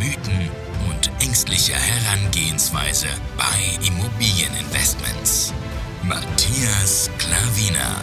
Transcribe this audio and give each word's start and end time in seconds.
Mythen 0.00 0.48
und 0.88 1.10
ängstliche 1.22 1.74
Herangehensweise 1.74 3.06
bei 3.36 3.86
Immobilieninvestments. 3.86 5.52
Matthias 6.02 7.10
Klavina. 7.18 8.00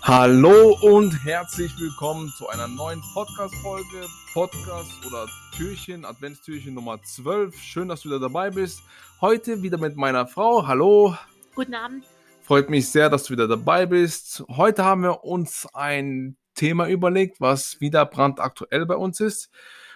Hallo 0.00 0.78
und 0.80 1.22
herzlich 1.22 1.78
willkommen 1.78 2.32
zu 2.38 2.48
einer 2.48 2.68
neuen 2.68 3.02
Podcast-Folge, 3.12 4.06
Podcast 4.32 4.92
oder 5.06 5.26
Türchen, 5.54 6.06
Adventstürchen 6.06 6.72
Nummer 6.72 7.02
12. 7.02 7.54
Schön, 7.60 7.88
dass 7.88 8.00
du 8.00 8.08
wieder 8.08 8.20
dabei 8.20 8.48
bist. 8.48 8.80
Heute 9.20 9.60
wieder 9.60 9.76
mit 9.76 9.94
meiner 9.98 10.26
Frau. 10.26 10.66
Hallo. 10.66 11.14
Guten 11.54 11.74
Abend. 11.74 12.15
Freut 12.46 12.70
mich 12.70 12.90
sehr, 12.90 13.10
dass 13.10 13.24
du 13.24 13.32
wieder 13.32 13.48
dabei 13.48 13.86
bist. 13.86 14.44
Heute 14.48 14.84
haben 14.84 15.02
wir 15.02 15.24
uns 15.24 15.66
ein 15.74 16.36
Thema 16.54 16.88
überlegt, 16.88 17.40
was 17.40 17.80
wieder 17.80 18.06
brandaktuell 18.06 18.86
bei 18.86 18.94
uns 18.94 19.18
ist. 19.18 19.50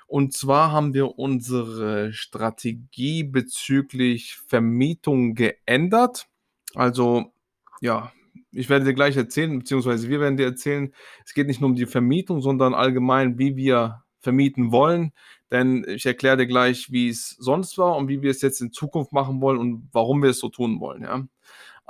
Und 0.08 0.33
zwar 0.33 0.72
haben 0.72 0.92
wir 0.92 1.16
unsere 1.16 2.12
Strategie 2.12 3.22
bezüglich 3.22 4.36
Vermietung 4.48 5.36
geändert. 5.36 6.27
Also, 6.74 7.33
ja, 7.80 8.11
ich 8.50 8.69
werde 8.69 8.86
dir 8.86 8.94
gleich 8.94 9.17
erzählen, 9.17 9.56
beziehungsweise 9.56 10.08
wir 10.08 10.19
werden 10.19 10.36
dir 10.36 10.46
erzählen, 10.46 10.92
es 11.24 11.34
geht 11.34 11.46
nicht 11.46 11.61
nur 11.61 11.70
um 11.70 11.77
die 11.77 11.86
Vermietung, 11.86 12.41
sondern 12.41 12.74
allgemein, 12.74 13.39
wie 13.39 13.55
wir 13.55 14.02
vermieten 14.19 14.72
wollen. 14.72 15.12
Denn 15.52 15.84
ich 15.86 16.05
erkläre 16.05 16.39
dir 16.39 16.46
gleich, 16.48 16.91
wie 16.91 17.11
es 17.11 17.36
sonst 17.39 17.78
war 17.78 17.94
und 17.94 18.08
wie 18.08 18.22
wir 18.22 18.33
es 18.33 18.42
jetzt 18.42 18.61
in 18.61 18.72
Zukunft 18.72 19.12
machen 19.12 19.41
wollen 19.41 19.58
und 19.58 19.89
warum 19.92 20.24
wir 20.24 20.30
es 20.30 20.41
so 20.41 20.48
tun 20.48 20.80
wollen. 20.80 21.02
Ja? 21.02 21.28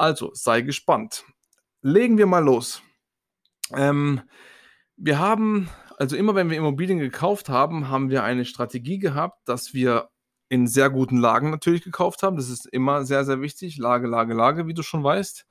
Also, 0.00 0.30
sei 0.32 0.62
gespannt. 0.62 1.26
Legen 1.82 2.16
wir 2.16 2.24
mal 2.24 2.42
los. 2.42 2.80
Ähm, 3.74 4.22
wir 4.96 5.18
haben, 5.18 5.68
also 5.98 6.16
immer 6.16 6.34
wenn 6.34 6.48
wir 6.48 6.56
Immobilien 6.56 6.98
gekauft 6.98 7.50
haben, 7.50 7.90
haben 7.90 8.08
wir 8.08 8.24
eine 8.24 8.46
Strategie 8.46 8.98
gehabt, 8.98 9.46
dass 9.46 9.74
wir 9.74 10.08
in 10.48 10.66
sehr 10.66 10.88
guten 10.88 11.18
Lagen 11.18 11.50
natürlich 11.50 11.82
gekauft 11.82 12.22
haben. 12.22 12.36
Das 12.36 12.48
ist 12.48 12.64
immer 12.64 13.04
sehr, 13.04 13.26
sehr 13.26 13.42
wichtig. 13.42 13.76
Lage, 13.76 14.06
Lage, 14.06 14.32
Lage, 14.32 14.66
wie 14.66 14.72
du 14.72 14.82
schon 14.82 15.04
weißt. 15.04 15.44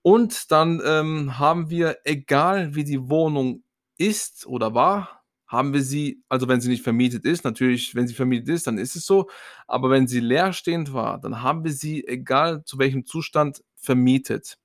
Und 0.00 0.50
dann 0.50 0.80
ähm, 0.82 1.38
haben 1.38 1.68
wir, 1.68 1.98
egal 2.04 2.74
wie 2.74 2.84
die 2.84 3.10
Wohnung 3.10 3.64
ist 3.98 4.46
oder 4.46 4.72
war, 4.72 5.24
haben 5.46 5.72
wir 5.74 5.82
sie, 5.82 6.22
also 6.30 6.48
wenn 6.48 6.60
sie 6.60 6.70
nicht 6.70 6.82
vermietet 6.82 7.24
ist, 7.24 7.44
natürlich, 7.44 7.94
wenn 7.94 8.08
sie 8.08 8.14
vermietet 8.14 8.48
ist, 8.48 8.66
dann 8.66 8.78
ist 8.78 8.96
es 8.96 9.04
so, 9.06 9.28
aber 9.66 9.90
wenn 9.90 10.08
sie 10.08 10.20
leerstehend 10.20 10.92
war, 10.92 11.20
dann 11.20 11.42
haben 11.42 11.64
wir 11.64 11.72
sie, 11.72 12.06
egal 12.06 12.64
zu 12.64 12.78
welchem 12.78 13.04
Zustand, 13.04 13.62
vermietet. 13.84 14.58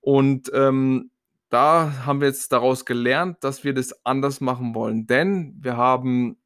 Und 0.00 0.50
ähm, 0.54 1.10
da 1.50 2.04
haben 2.06 2.20
wir 2.20 2.28
jetzt 2.28 2.52
daraus 2.52 2.84
gelernt, 2.84 3.42
dass 3.42 3.64
wir 3.64 3.74
das 3.74 4.04
anders 4.04 4.40
machen 4.40 4.74
wollen, 4.74 5.06
denn 5.06 5.54
wir 5.60 5.76
haben, 5.76 6.36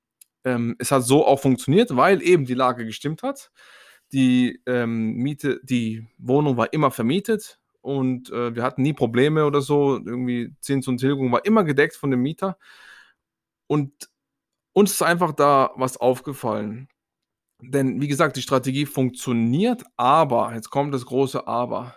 ähm, 0.45 0.77
es 0.79 0.92
hat 0.92 1.05
so 1.05 1.27
auch 1.27 1.41
funktioniert, 1.41 1.97
weil 1.97 2.23
eben 2.23 2.45
die 2.46 2.55
Lage 2.55 2.85
gestimmt 2.85 3.23
hat. 3.23 3.51
Die 4.13 4.63
ähm, 4.67 5.14
Miete, 5.14 5.61
die 5.64 6.07
Wohnung 6.19 6.57
war 6.57 6.73
immer 6.73 6.91
vermietet, 6.91 7.58
und 7.80 8.30
äh, 8.30 8.55
wir 8.55 8.63
hatten 8.63 8.83
nie 8.83 8.92
Probleme 8.92 9.46
oder 9.46 9.61
so. 9.63 9.96
Irgendwie 9.96 10.55
Zins 10.61 10.89
und 10.89 10.98
Tilgung 10.98 11.33
war 11.33 11.45
immer 11.45 11.64
gedeckt 11.64 11.96
von 11.96 12.11
dem 12.11 12.20
Mieter. 12.20 12.58
Und 13.67 14.11
uns 14.73 14.92
ist 14.92 15.02
einfach 15.02 15.33
da 15.33 15.70
was 15.77 15.96
aufgefallen. 15.96 16.89
Denn 17.61 18.01
wie 18.01 18.08
gesagt, 18.08 18.36
die 18.36 18.42
Strategie 18.42 18.86
funktioniert, 18.86 19.83
aber, 19.96 20.55
jetzt 20.55 20.70
kommt 20.70 20.95
das 20.95 21.07
große 21.07 21.46
Aber. 21.46 21.96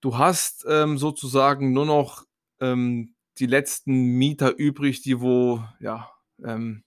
Du 0.00 0.18
hast 0.18 0.64
ähm, 0.68 0.98
sozusagen 0.98 1.72
nur 1.72 1.86
noch 1.86 2.24
ähm, 2.60 3.14
die 3.38 3.46
letzten 3.46 4.18
Mieter 4.18 4.56
übrig, 4.56 5.02
die 5.02 5.20
wo, 5.20 5.62
ja, 5.80 6.10
ähm, 6.44 6.84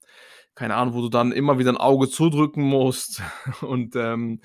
keine 0.56 0.76
Ahnung, 0.76 0.94
wo 0.94 1.02
du 1.02 1.10
dann 1.10 1.32
immer 1.34 1.60
wieder 1.60 1.72
ein 1.72 1.78
Auge 1.78 2.10
zudrücken 2.10 2.64
musst 2.64 3.22
und 3.62 3.96
ähm, 3.96 4.40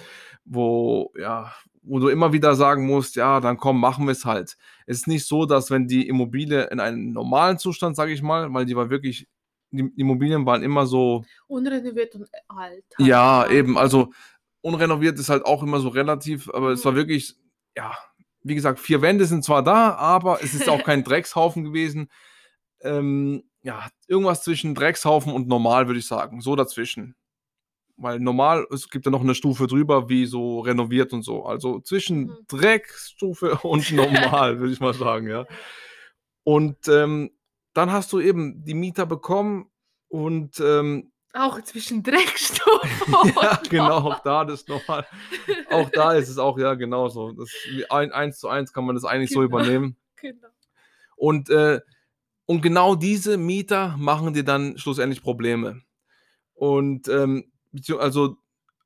wo, 0.45 1.13
ja, 1.17 1.53
wo 1.83 1.99
du 1.99 2.09
immer 2.09 2.33
wieder 2.33 2.55
sagen 2.57 2.87
musst, 2.87 3.17
ja, 3.17 3.41
dann 3.41 3.57
komm, 3.57 3.81
machen 3.81 4.07
wir 4.07 4.13
es 4.13 4.25
halt. 4.25 4.57
Es 4.87 4.99
ist 4.99 5.07
nicht 5.07 5.27
so, 5.27 5.47
dass 5.47 5.71
wenn 5.71 5.87
die 5.87 6.09
Immobilie 6.09 6.65
in 6.65 6.81
einem 6.81 7.13
normalen 7.13 7.59
Zustand, 7.59 7.97
sage 7.97 8.13
ich 8.13 8.23
mal, 8.23 8.53
weil 8.53 8.67
die 8.67 8.77
war 8.77 8.91
wirklich, 8.91 9.29
die 9.71 9.91
Immobilien 9.97 10.47
waren 10.47 10.63
immer 10.63 10.87
so. 10.87 11.25
Unrenoviert 11.47 12.15
und 12.15 12.29
alt. 12.49 12.51
Halt, 12.57 12.85
ja, 12.99 13.47
ja, 13.47 13.51
eben, 13.51 13.79
also 13.79 14.13
unrenoviert 14.63 15.19
ist 15.19 15.29
halt 15.29 15.45
auch 15.45 15.63
immer 15.63 15.81
so 15.81 15.89
relativ, 15.89 16.49
aber 16.51 16.69
mhm. 16.69 16.75
es 16.75 16.85
war 16.85 16.93
mhm. 16.93 16.97
wirklich, 16.97 17.37
ja, 17.77 17.97
wie 18.43 18.55
gesagt, 18.55 18.81
vier 18.81 19.03
Wände 19.03 19.27
sind 19.27 19.45
zwar 19.45 19.63
da, 19.63 19.95
aber 19.95 20.43
es 20.43 20.55
ist 20.55 20.69
auch 20.69 20.83
kein 20.85 21.05
Dreckshaufen 21.05 21.65
gewesen. 21.65 22.11
Ähm, 22.83 23.45
ja, 23.63 23.89
irgendwas 24.09 24.43
zwischen 24.43 24.75
Dreckshaufen 24.75 25.33
und 25.33 25.47
normal, 25.47 25.87
würde 25.87 26.01
ich 26.01 26.07
sagen. 26.07 26.41
So 26.41 26.57
dazwischen 26.57 27.15
weil 28.01 28.19
normal, 28.19 28.67
es 28.73 28.89
gibt 28.89 29.05
ja 29.05 29.13
noch 29.13 29.21
eine 29.21 29.35
Stufe 29.35 29.67
drüber, 29.67 30.09
wie 30.09 30.25
so 30.25 30.61
renoviert 30.61 31.13
und 31.13 31.23
so. 31.23 31.45
Also 31.45 31.81
zwischen 31.81 32.23
mhm. 32.23 32.37
Dreckstufe 32.49 33.59
und 33.63 33.93
normal, 33.93 34.59
würde 34.59 34.73
ich 34.73 34.81
mal 34.81 34.95
sagen, 34.95 35.29
ja. 35.29 35.47
Und 36.43 36.89
ähm, 36.89 37.31
dann 37.73 37.93
hast 37.93 38.13
du 38.13 38.21
eben 38.21 38.65
die 38.65 38.75
Mieter 38.75 39.07
bekommen 39.07 39.71
und 40.09 40.61
ähm, 40.61 41.13
auch 41.33 41.61
zwischen 41.63 42.03
Dreckstufen. 42.03 43.15
ja, 43.41 43.61
genau, 43.69 43.99
auch 43.99 44.21
da 44.21 44.45
das 44.45 44.67
nochmal. 44.67 45.07
Auch 45.71 45.89
da 45.91 46.15
ist 46.15 46.29
es 46.29 46.39
auch, 46.39 46.59
ja, 46.59 46.75
genauso. 46.75 47.33
Das, 47.33 47.51
ein, 47.89 48.13
eins 48.13 48.41
zu 48.41 48.49
eins 48.49 48.73
kann 48.73 48.85
man 48.85 48.97
das 48.97 49.05
eigentlich 49.05 49.31
genau. 49.31 49.43
so 49.43 49.45
übernehmen. 49.45 49.97
Genau. 50.23 50.49
Und, 51.17 51.49
äh, 51.49 51.81
und 52.45 52.61
genau 52.61 52.95
diese 52.95 53.39
Mieter 53.39 53.97
machen 53.97 54.35
dir 54.35 54.45
dann 54.45 54.77
schlussendlich 54.77 55.23
Probleme. 55.23 55.81
Und 56.53 57.09
ähm, 57.09 57.51
also 57.99 58.37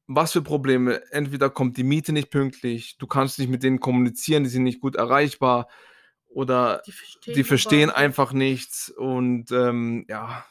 was 0.06 0.31
für 0.31 0.43
Probleme? 0.43 1.03
Entweder 1.11 1.51
kommt 1.51 1.77
die 1.77 1.83
Miete 1.83 2.12
nicht 2.12 2.31
pünktlich, 2.31 2.99
du 2.99 3.09
kannst 3.09 3.41
nicht 3.41 3.49
mit 3.49 3.65
denen 3.65 3.81
kommunizieren, 3.81 4.45
die 4.45 4.49
sind 4.49 4.62
nicht 4.62 4.81
gut 4.81 4.95
erreichbar 4.95 5.66
oder 6.34 6.83
die 6.87 6.93
verstehen, 6.93 7.34
die 7.34 7.45
verstehen 7.45 7.91
einfach 7.91 8.33
nichts 8.33 8.91
und 8.91 9.50
ähm, 9.53 10.05
ja, 10.09 10.45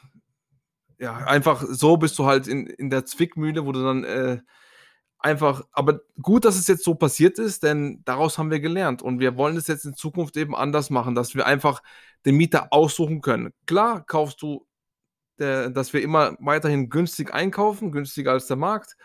ja, 0.97 1.17
einfach 1.17 1.63
so 1.67 1.97
bist 1.97 2.17
du 2.17 2.25
halt 2.25 2.47
in, 2.47 2.67
in 2.67 2.89
der 2.89 3.05
Zwickmühle, 3.05 3.65
wo 3.65 3.71
du 3.71 3.83
dann 3.83 4.03
äh, 4.03 4.39
einfach, 5.19 5.63
aber 5.71 6.01
gut, 6.21 6.45
dass 6.45 6.57
es 6.57 6.67
jetzt 6.67 6.83
so 6.83 6.95
passiert 6.95 7.39
ist, 7.39 7.63
denn 7.63 8.01
daraus 8.05 8.37
haben 8.37 8.51
wir 8.51 8.59
gelernt 8.59 9.01
und 9.01 9.19
wir 9.19 9.37
wollen 9.37 9.57
es 9.57 9.67
jetzt 9.67 9.85
in 9.85 9.95
Zukunft 9.95 10.37
eben 10.37 10.55
anders 10.55 10.89
machen, 10.89 11.15
dass 11.15 11.35
wir 11.35 11.45
einfach 11.45 11.81
den 12.25 12.35
Mieter 12.35 12.67
aussuchen 12.71 13.21
können. 13.21 13.53
Klar, 13.65 14.05
kaufst 14.05 14.41
du 14.41 14.65
der, 15.39 15.69
dass 15.69 15.93
wir 15.93 16.01
immer 16.01 16.35
weiterhin 16.39 16.89
günstig 16.89 17.33
einkaufen, 17.33 17.91
günstiger 17.91 18.31
als 18.31 18.47
der 18.47 18.57
Markt. 18.57 18.95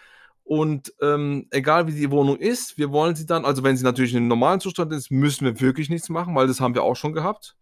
Und 0.49 0.95
ähm, 1.03 1.47
egal 1.51 1.89
wie 1.89 1.93
die 1.93 2.11
Wohnung 2.11 2.39
ist, 2.39 2.79
wir 2.79 2.91
wollen 2.91 3.15
sie 3.15 3.27
dann, 3.27 3.45
also 3.45 3.63
wenn 3.63 3.77
sie 3.77 3.85
natürlich 3.85 4.13
in 4.13 4.17
einem 4.17 4.29
normalen 4.29 4.61
Zustand 4.61 4.91
ist, 4.95 5.11
müssen 5.11 5.45
wir 5.45 5.61
wirklich 5.61 5.91
nichts 5.91 6.09
machen, 6.09 6.35
weil 6.35 6.47
das 6.47 6.59
haben 6.59 6.75
wir 6.75 6.85
auch 6.85 6.97
schon 6.97 7.13
gehabt. 7.13 7.55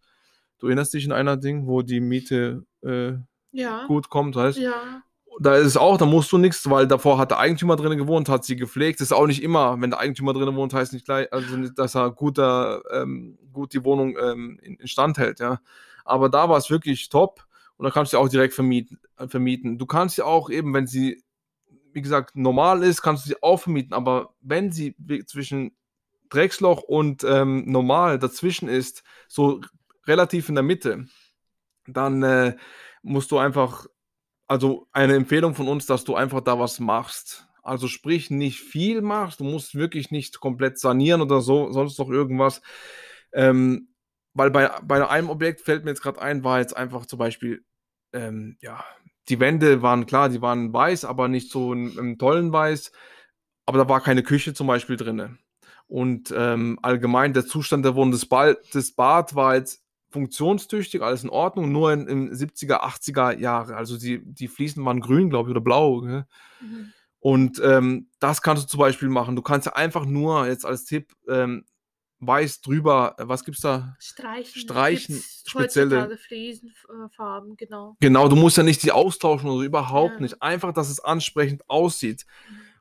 Du 0.57 0.67
erinnerst 0.67 0.93
dich 0.93 1.03
in 1.03 1.11
einer 1.11 1.35
Ding, 1.35 1.67
wo 1.67 1.81
die 1.81 1.99
Miete 1.99 2.63
äh, 2.85 3.15
ja. 3.51 3.85
gut 3.87 4.09
kommt, 4.09 4.37
heißt. 4.37 4.59
Ja. 4.59 5.03
Da 5.41 5.55
ist 5.55 5.65
es 5.65 5.75
auch, 5.75 5.97
da 5.97 6.05
musst 6.05 6.31
du 6.31 6.37
nichts, 6.37 6.69
weil 6.69 6.87
davor 6.87 7.17
hat 7.17 7.31
der 7.31 7.39
Eigentümer 7.39 7.75
drin 7.75 7.97
gewohnt, 7.97 8.29
hat 8.29 8.45
sie 8.45 8.55
gepflegt. 8.55 9.01
Das 9.01 9.09
ist 9.09 9.11
auch 9.11 9.27
nicht 9.27 9.43
immer, 9.43 9.81
wenn 9.81 9.89
der 9.89 9.99
Eigentümer 9.99 10.31
drin 10.31 10.55
wohnt, 10.55 10.73
heißt 10.73 10.93
nicht 10.93 11.03
gleich, 11.03 11.31
also 11.33 11.57
dass 11.75 11.93
er 11.93 12.11
guter, 12.11 12.83
ähm, 12.93 13.37
gut 13.51 13.73
die 13.73 13.83
Wohnung 13.83 14.15
ähm, 14.17 14.59
instand 14.61 15.17
hält, 15.17 15.41
ja. 15.41 15.59
Aber 16.05 16.29
da 16.29 16.47
war 16.47 16.57
es 16.57 16.69
wirklich 16.69 17.09
top 17.09 17.45
und 17.75 17.83
dann 17.83 17.91
kannst 17.91 18.13
du 18.13 18.17
auch 18.17 18.29
direkt 18.29 18.53
vermieten, 18.53 18.97
vermieten. 19.27 19.77
Du 19.77 19.85
kannst 19.85 20.17
ja 20.17 20.23
auch 20.23 20.49
eben, 20.49 20.73
wenn 20.73 20.87
sie, 20.87 21.21
wie 21.97 22.01
gesagt, 22.03 22.35
normal 22.35 22.83
ist, 22.83 23.01
kannst 23.01 23.25
du 23.25 23.29
sie 23.29 23.41
auch 23.41 23.57
vermieten, 23.57 23.95
aber 23.95 24.35
wenn 24.39 24.71
sie 24.71 24.95
zwischen 25.25 25.75
Drecksloch 26.29 26.83
und 26.83 27.23
ähm, 27.23 27.63
normal 27.65 28.19
dazwischen 28.19 28.69
ist, 28.69 29.03
so 29.27 29.61
relativ 30.05 30.47
in 30.47 30.53
der 30.53 30.63
Mitte, 30.63 31.07
dann 31.87 32.21
äh, 32.21 32.55
musst 33.01 33.31
du 33.31 33.39
einfach, 33.39 33.87
also 34.45 34.87
eine 34.91 35.15
Empfehlung 35.15 35.55
von 35.55 35.67
uns, 35.67 35.87
dass 35.87 36.03
du 36.03 36.13
einfach 36.13 36.41
da 36.41 36.59
was 36.59 36.79
machst. 36.79 37.47
Also 37.63 37.87
sprich, 37.87 38.29
nicht 38.29 38.59
viel 38.59 39.01
machst, 39.01 39.39
du 39.39 39.43
musst 39.43 39.73
wirklich 39.73 40.11
nicht 40.11 40.39
komplett 40.39 40.77
sanieren 40.77 41.21
oder 41.21 41.41
so, 41.41 41.71
sonst 41.71 41.97
noch 41.97 42.11
irgendwas. 42.11 42.61
Ähm, 43.33 43.87
weil 44.35 44.51
bei, 44.51 44.69
bei 44.83 45.09
einem 45.09 45.31
Objekt 45.31 45.61
fällt 45.61 45.83
mir 45.83 45.89
jetzt 45.89 46.03
gerade 46.03 46.21
ein, 46.21 46.43
war 46.43 46.59
jetzt 46.59 46.77
einfach 46.77 47.07
zum 47.07 47.17
Beispiel, 47.17 47.65
ähm, 48.13 48.55
ja, 48.61 48.85
die 49.29 49.39
Wände 49.39 49.81
waren 49.81 50.05
klar, 50.05 50.29
die 50.29 50.41
waren 50.41 50.71
weiß, 50.73 51.05
aber 51.05 51.27
nicht 51.27 51.51
so 51.51 51.73
im 51.73 52.17
tollen 52.17 52.51
Weiß. 52.51 52.91
Aber 53.65 53.77
da 53.77 53.89
war 53.89 54.01
keine 54.01 54.23
Küche 54.23 54.53
zum 54.53 54.67
Beispiel 54.67 54.95
drin. 54.95 55.37
Und 55.87 56.33
ähm, 56.35 56.79
allgemein 56.81 57.33
der 57.33 57.45
Zustand 57.45 57.85
der 57.85 57.95
Wohnung 57.95 58.11
des, 58.11 58.25
ba 58.25 58.53
des 58.73 58.93
Bad 58.93 59.35
war 59.35 59.55
jetzt 59.55 59.83
funktionstüchtig, 60.09 61.01
alles 61.01 61.23
in 61.23 61.29
Ordnung, 61.29 61.71
nur 61.71 61.91
in, 61.93 62.07
in 62.07 62.31
70er, 62.31 62.81
80er 62.81 63.37
Jahre. 63.37 63.75
Also 63.75 63.97
die, 63.97 64.21
die 64.23 64.47
Fliesen 64.47 64.83
waren 64.85 65.01
grün, 65.01 65.29
glaube 65.29 65.49
ich, 65.49 65.51
oder 65.51 65.63
blau. 65.63 66.01
Mhm. 66.01 66.93
Und 67.19 67.61
ähm, 67.63 68.07
das 68.19 68.41
kannst 68.41 68.63
du 68.63 68.67
zum 68.67 68.79
Beispiel 68.79 69.09
machen. 69.09 69.35
Du 69.35 69.41
kannst 69.41 69.65
ja 69.65 69.73
einfach 69.73 70.05
nur 70.05 70.47
jetzt 70.47 70.65
als 70.65 70.85
Tipp 70.85 71.13
ähm, 71.27 71.65
weiß 72.19 72.61
drüber, 72.61 73.15
äh, 73.17 73.27
was 73.27 73.43
gibt's 73.43 73.61
da? 73.61 73.95
Streichen. 73.99 74.61
Streichen, 74.61 75.23
spezielle. 75.45 76.17
Fliesenfarben, 76.17 77.57
genau. 77.57 77.95
Genau, 77.99 78.27
du 78.27 78.35
musst 78.35 78.57
ja 78.57 78.63
nicht 78.63 78.83
die 78.83 78.91
austauschen 78.91 79.49
oder 79.49 79.59
so, 79.59 79.63
überhaupt 79.63 80.15
Ja. 80.15 80.21
nicht. 80.21 80.41
Einfach, 80.41 80.73
dass 80.73 80.89
es 80.89 80.99
ansprechend 80.99 81.69
aussieht. 81.69 82.25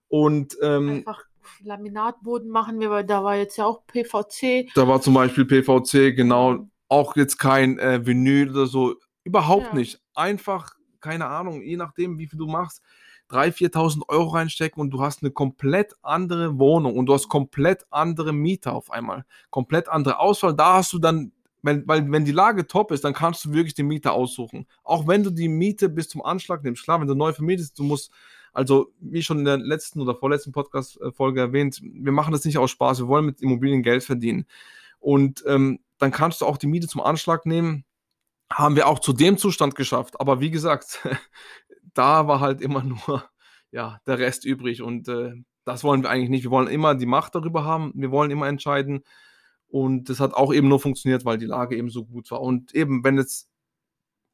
Und 0.09 0.57
ähm, 0.63 0.99
Einfach 0.99 1.25
Laminatboden 1.63 2.49
machen 2.51 2.81
wir, 2.81 2.91
weil 2.91 3.05
da 3.05 3.23
war 3.25 3.37
jetzt 3.37 3.57
ja 3.57 3.67
auch 3.67 3.87
PVC. 3.87 4.69
da 4.75 4.89
war 4.89 5.01
zum 5.01 5.15
Beispiel 5.15 5.45
PVC, 5.45 6.15
genau, 6.15 6.69
auch 6.89 7.17
jetzt 7.17 7.39
kein 7.39 7.79
äh, 7.79 8.05
Vinyl 8.07 8.51
oder 8.51 8.67
so, 8.67 8.95
überhaupt 9.25 9.69
Ja. 9.69 9.75
nicht. 9.75 10.01
Einfach, 10.15 10.75
keine 11.01 11.27
Ahnung, 11.27 11.63
je 11.63 11.77
nachdem, 11.77 12.19
wie 12.19 12.27
viel 12.27 12.39
du 12.39 12.47
machst, 12.47 12.83
3.000, 13.31 13.73
4.000 13.73 14.09
Euro 14.09 14.29
reinstecken 14.31 14.81
und 14.81 14.91
du 14.91 15.01
hast 15.01 15.23
eine 15.23 15.31
komplett 15.31 15.95
andere 16.03 16.59
Wohnung 16.59 16.97
und 16.97 17.07
du 17.07 17.15
hast 17.15 17.29
komplett 17.29 17.85
andere 17.91 18.33
Mieter 18.33 18.75
auf 18.75 18.91
einmal. 18.91 19.25
Komplett 19.51 19.89
andere 19.89 20.19
Auswahl. 20.21 20.55
Da 20.55 20.75
hast 20.75 20.93
du 20.93 20.99
dann, 20.99 21.33
wenn, 21.63 21.87
weil 21.89 22.11
wenn 22.11 22.25
die 22.25 22.33
Lage 22.33 22.67
top 22.67 22.93
ist, 22.93 23.05
dann 23.05 23.15
kannst 23.15 23.45
du 23.45 23.53
wirklich 23.53 23.75
den 23.75 23.89
Mieter 23.89 24.13
aussuchen. 24.13 24.67
Auch 24.85 25.09
wenn 25.09 25.25
du 25.25 25.31
die 25.31 25.49
Miete 25.49 25.89
bis 25.89 26.09
zum 26.09 26.23
Anschlag 26.23 26.63
nimmst. 26.63 26.85
Klar, 26.85 27.01
wenn 27.01 27.09
du 27.09 27.15
neu 27.15 27.33
vermietest, 27.33 27.79
du 27.79 27.83
musst, 27.83 28.13
also 28.53 28.93
wie 29.01 29.23
schon 29.23 29.41
in 29.41 29.45
der 29.45 29.59
letzten 29.59 30.01
oder 30.01 30.15
vorletzten 30.15 30.53
Podcast-Folge 30.53 31.41
erwähnt, 31.41 31.81
wir 31.83 32.13
machen 32.13 32.33
das 32.33 32.45
nicht 32.45 32.59
aus 32.59 32.71
Spaß, 32.71 33.01
wir 33.01 33.09
wollen 33.09 33.27
mit 33.27 33.41
Immobilien 33.41 33.83
Geld 33.83 34.05
verdienen. 34.05 34.47
Und 34.99 35.45
ähm, 35.47 35.81
dann 35.99 36.11
kannst 36.11 36.41
du 36.41 36.47
auch 36.47 36.59
die 36.59 36.67
Miete 36.67 36.89
zum 36.89 37.01
Anschlag 37.01 37.47
nehmen. 37.47 37.85
Haben 38.53 38.77
wir 38.77 38.87
auch 38.87 39.01
zu 39.01 39.13
dem 39.13 39.39
Zustand 39.39 39.75
geschafft. 39.75 40.21
Aber 40.21 40.41
wie 40.41 40.51
gesagt, 40.51 41.01
da 41.97 42.29
war 42.29 42.41
halt 42.41 42.61
immer 42.61 42.83
nur 42.85 43.25
ja, 43.71 44.01
der 44.07 44.19
Rest 44.19 44.45
übrig. 44.45 44.83
Und 44.83 45.09
äh, 45.09 45.33
das 45.65 45.85
wollen 45.85 46.03
wir 46.03 46.11
eigentlich 46.11 46.31
nicht. 46.31 46.45
Wir 46.45 46.51
wollen 46.51 46.69
immer 46.69 46.95
die 46.95 47.07
Macht 47.07 47.35
darüber 47.35 47.65
haben. 47.65 47.93
Wir 47.95 48.11
wollen 48.11 48.31
immer 48.31 48.49
entscheiden. 48.49 49.03
Und 49.69 50.09
das 50.09 50.21
hat 50.21 50.35
auch 50.35 50.55
eben 50.55 50.69
nur 50.69 50.81
funktioniert, 50.81 51.25
weil 51.25 51.39
die 51.39 51.47
Lage 51.47 51.77
eben 51.77 51.91
so 51.91 52.05
gut 52.05 52.31
war. 52.31 52.41
Und 52.41 52.75
eben, 52.75 53.03
wenn 53.03 53.19
jetzt, 53.19 53.49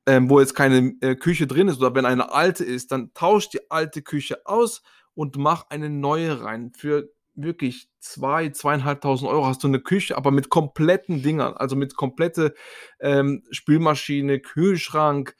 ähm, 0.06 0.28
wo 0.28 0.40
jetzt 0.40 0.54
keine 0.54 0.94
äh, 1.00 1.14
Küche 1.16 1.46
drin 1.46 1.68
ist 1.68 1.78
oder 1.78 1.94
wenn 1.94 2.04
eine 2.04 2.32
alte 2.32 2.64
ist, 2.64 2.92
dann 2.92 3.12
tausch 3.14 3.48
die 3.48 3.70
alte 3.70 4.02
Küche 4.02 4.46
aus 4.46 4.82
und 5.14 5.36
mach 5.36 5.70
eine 5.70 5.88
neue 5.88 6.42
rein. 6.42 6.72
Für 6.76 7.08
wirklich 7.34 7.88
zwei, 7.98 8.50
zweieinhalbtausend 8.50 9.30
Euro 9.30 9.46
hast 9.46 9.62
du 9.62 9.68
eine 9.68 9.80
Küche, 9.80 10.16
aber 10.16 10.30
mit 10.30 10.50
kompletten 10.50 11.22
Dingern, 11.22 11.54
also 11.54 11.76
mit 11.76 11.96
komplette 11.96 12.54
ähm, 13.00 13.42
Spülmaschine, 13.50 14.40
Kühlschrank, 14.40 15.34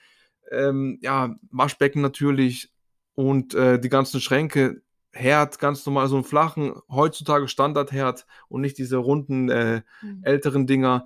ähm, 0.53 0.99
ja, 1.03 1.37
Waschbecken 1.51 2.03
natürlich 2.03 2.71
und 3.15 3.55
äh, 3.55 3.79
die 3.81 3.89
ganzen 3.89 4.21
Schränke, 4.21 4.83
Herd, 5.15 5.59
ganz 5.59 5.85
normal, 5.85 6.09
so 6.09 6.15
einen 6.17 6.25
flachen, 6.25 6.73
heutzutage 6.91 7.47
Standardherd 7.47 8.27
und 8.49 8.63
nicht 8.63 8.79
diese 8.79 8.97
runden, 8.97 9.51
äh, 9.51 9.83
Mhm. 10.03 10.21
älteren 10.23 10.67
Dinger. 10.67 11.05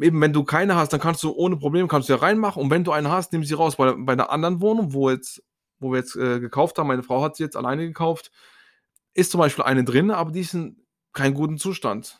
Eben, 0.00 0.20
wenn 0.20 0.32
du 0.32 0.44
keine 0.44 0.76
hast, 0.76 0.92
dann 0.92 1.00
kannst 1.00 1.22
du 1.22 1.32
ohne 1.32 1.56
Probleme 1.56 1.88
kannst 1.88 2.08
du 2.08 2.14
ja 2.14 2.18
reinmachen 2.20 2.62
und 2.62 2.70
wenn 2.70 2.84
du 2.84 2.92
eine 2.92 3.10
hast, 3.10 3.32
nimm 3.32 3.44
sie 3.44 3.54
raus. 3.54 3.76
Bei, 3.76 3.92
bei 3.92 4.12
einer 4.14 4.30
anderen 4.30 4.60
Wohnung, 4.62 4.92
wo 4.94 5.10
jetzt, 5.10 5.42
wo 5.80 5.90
wir 5.92 5.98
jetzt 5.98 6.16
äh, 6.16 6.40
gekauft 6.40 6.78
haben, 6.78 6.86
meine 6.86 7.02
Frau 7.02 7.22
hat 7.22 7.36
sie 7.36 7.42
jetzt 7.42 7.56
alleine 7.56 7.86
gekauft, 7.86 8.30
ist 9.12 9.32
zum 9.32 9.40
Beispiel 9.40 9.64
eine 9.64 9.84
drin, 9.84 10.10
aber 10.10 10.30
die 10.30 10.40
ist 10.40 10.54
in 10.54 10.76
keinem 11.12 11.34
guten 11.34 11.58
Zustand. 11.58 12.18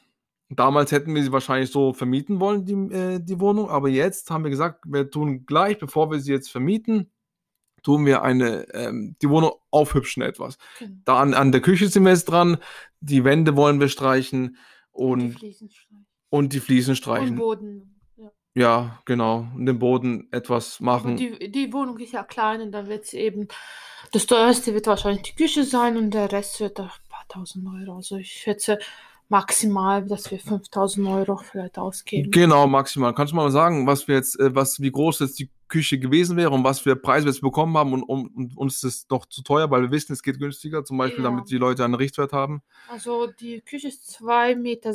Damals 0.53 0.91
hätten 0.91 1.15
wir 1.15 1.23
sie 1.23 1.31
wahrscheinlich 1.33 1.71
so 1.71 1.93
vermieten 1.93 2.41
wollen, 2.41 2.65
die, 2.65 2.75
äh, 2.95 3.21
die 3.21 3.39
Wohnung, 3.39 3.71
aber 3.71 3.89
jetzt 3.89 4.31
haben 4.31 4.43
wir 4.43 4.51
gesagt, 4.51 4.85
wir 4.87 5.09
tun 5.09 5.47
gleich, 5.47 5.79
bevor 5.79 6.11
wir 6.11 6.19
sie 6.19 6.33
jetzt 6.33 6.51
vermieten, 6.51 7.13
tun 7.85 8.05
wir 8.05 8.23
eine, 8.23 8.67
ähm, 8.75 9.17
die 9.23 9.31
Wohnung 9.31 9.53
aufhübschen 9.71 10.23
etwas. 10.23 10.59
Genau. 10.81 10.93
Da 11.05 11.21
an, 11.21 11.35
an 11.35 11.53
der 11.53 11.61
Küche 11.61 11.89
sind 11.89 12.03
wir 12.05 12.11
jetzt 12.11 12.25
dran, 12.25 12.59
die 13.01 13.23
Wände 13.25 13.55
wollen 13.57 13.79
wir 13.81 13.89
streichen 13.89 14.57
Die 14.57 14.57
und, 14.93 15.31
Fliesen 15.39 15.71
streichen. 15.71 16.07
und 16.31 16.53
die 16.53 16.61
Fliesen 16.61 16.91
Und 16.91 16.97
streichen. 16.97 17.37
Boden. 17.37 18.01
Ja. 18.17 18.31
Ja, 18.55 19.03
genau. 19.05 19.47
Und 19.55 19.67
den 19.67 19.79
Boden 19.79 20.29
etwas 20.33 20.81
machen. 20.81 21.17
die, 21.17 21.51
die 21.51 21.73
Wohnung 21.73 21.97
ist 21.99 22.13
ja 22.13 22.25
klein 22.25 22.61
und 22.61 22.73
dann 22.73 22.89
wird 22.89 23.05
es 23.05 23.15
eben, 23.15 23.47
das 24.13 24.27
teuerste 24.27 24.75
wird 24.75 24.89
wahrscheinlich 24.89 25.23
die 25.23 25.37
Küche 25.37 25.63
sein 25.65 25.97
und 25.97 26.11
der 26.13 26.33
Rest 26.33 26.59
wird 26.59 26.81
ein 26.81 26.91
paar 27.09 27.25
tausend 27.29 27.67
Euro. 27.69 27.97
Also 27.97 28.17
ich 28.17 28.33
schätze 28.33 28.79
maximal, 29.31 30.05
dass 30.05 30.31
wir 30.31 30.39
5000 30.39 31.07
Euro 31.09 31.37
vielleicht 31.37 31.79
ausgeben. 31.79 32.31
Genau, 32.31 32.67
maximal. 32.67 33.15
Kannst 33.15 33.33
du 33.33 33.37
mal 33.37 33.51
sagen, 33.51 33.87
was 33.87 34.09
wir 34.09 34.17
jetzt, 34.17 34.39
äh, 34.39 34.55
was, 34.55 34.81
wie 34.81 34.91
groß 34.91 35.21
jetzt 35.21 35.39
die 35.39 35.51
Küche 35.69 35.99
gewesen 35.99 36.37
wäre 36.37 36.51
und 36.51 36.65
was 36.65 36.81
für 36.81 36.97
Preise 36.97 37.27
wir 37.27 37.33
jetzt 37.33 37.41
bekommen 37.41 37.77
haben 37.79 37.93
und, 37.93 38.03
und, 38.03 38.35
und 38.37 38.57
uns 38.57 38.83
ist 38.83 38.85
es 38.85 39.07
doch 39.07 39.25
zu 39.27 39.43
teuer, 39.43 39.71
weil 39.71 39.83
wir 39.83 39.91
wissen, 39.93 40.13
es 40.13 40.23
geht 40.23 40.39
günstiger, 40.39 40.85
zum 40.85 40.99
Beispiel, 40.99 41.23
Ja. 41.23 41.31
damit 41.31 41.49
die 41.49 41.59
Leute 41.59 41.85
einen 41.85 41.95
Richtwert 41.95 42.33
haben. 42.33 42.63
Also 42.89 43.29
die 43.29 43.61
Küche 43.61 43.89
ist 43.89 44.21
2,70 44.21 44.57
Meter, 44.57 44.93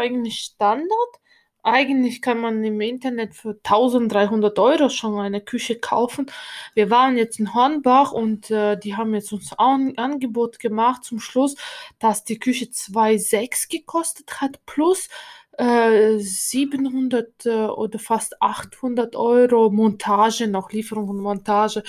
eigentlich 0.00 0.38
Standard. 0.40 1.20
Eigentlich 1.62 2.22
kann 2.22 2.40
man 2.40 2.64
im 2.64 2.80
Internet 2.80 3.34
für 3.34 3.50
1300 3.50 4.58
Euro 4.58 4.88
schon 4.88 5.18
eine 5.18 5.40
Küche 5.42 5.78
kaufen. 5.78 6.26
Wir 6.74 6.88
waren 6.88 7.18
jetzt 7.18 7.38
in 7.38 7.52
Hornbach 7.52 8.12
und 8.12 8.50
äh, 8.50 8.78
die 8.78 8.96
haben 8.96 9.14
jetzt 9.14 9.32
uns 9.32 9.52
ein 9.58 9.98
Angebot 9.98 10.58
gemacht 10.58 11.04
zum 11.04 11.20
Schluss, 11.20 11.56
dass 11.98 12.24
die 12.24 12.38
Küche 12.38 12.66
2,6 12.66 13.70
gekostet 13.70 14.40
hat 14.40 14.64
plus 14.64 15.08
äh, 15.58 16.18
700 16.18 17.46
äh, 17.46 17.50
oder 17.66 17.98
fast 17.98 18.40
800 18.40 19.14
Euro 19.16 19.70
Montage, 19.70 20.46
noch 20.48 20.72
Lieferung 20.72 21.10
und 21.10 21.18
Montage. 21.18 21.82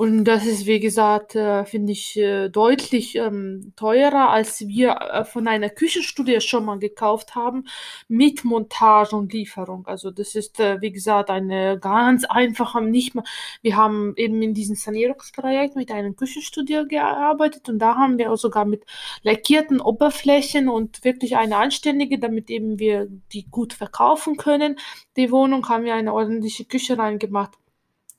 Und 0.00 0.24
das 0.24 0.46
ist, 0.46 0.64
wie 0.64 0.80
gesagt, 0.80 1.34
äh, 1.34 1.66
finde 1.66 1.92
ich 1.92 2.16
äh, 2.16 2.48
deutlich 2.48 3.16
ähm, 3.16 3.74
teurer, 3.76 4.30
als 4.30 4.66
wir 4.66 4.92
äh, 4.92 5.24
von 5.26 5.46
einer 5.46 5.68
Küchenstudie 5.68 6.40
schon 6.40 6.64
mal 6.64 6.78
gekauft 6.78 7.34
haben, 7.34 7.66
mit 8.08 8.42
Montage 8.42 9.14
und 9.14 9.34
Lieferung. 9.34 9.86
Also 9.86 10.10
das 10.10 10.34
ist, 10.34 10.58
wie 10.58 10.90
gesagt, 10.90 11.28
eine 11.28 11.78
ganz 11.78 12.24
einfache, 12.24 12.80
nicht 12.80 13.14
mal, 13.14 13.24
wir 13.60 13.76
haben 13.76 14.14
eben 14.16 14.40
in 14.40 14.54
diesem 14.54 14.74
Sanierungsprojekt 14.74 15.76
mit 15.76 15.90
einer 15.90 16.14
Küchenstudie 16.14 16.84
gearbeitet 16.88 17.68
und 17.68 17.78
da 17.78 17.96
haben 17.96 18.16
wir 18.16 18.32
auch 18.32 18.38
sogar 18.38 18.64
mit 18.64 18.86
lackierten 19.22 19.82
Oberflächen 19.82 20.70
und 20.70 21.04
wirklich 21.04 21.36
eine 21.36 21.58
anständige, 21.58 22.18
damit 22.18 22.48
eben 22.48 22.78
wir 22.78 23.06
die 23.34 23.50
gut 23.50 23.74
verkaufen 23.74 24.38
können. 24.38 24.78
Die 25.18 25.30
Wohnung 25.30 25.68
haben 25.68 25.84
wir 25.84 25.92
eine 25.92 26.14
ordentliche 26.14 26.64
Küche 26.64 26.96
reingemacht 26.96 27.52